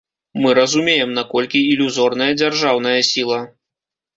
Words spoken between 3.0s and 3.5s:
сіла.